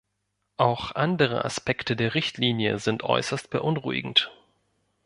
[0.57, 4.31] Auch andere Aspekte der Richtlinie sind äußerst beunruhigend.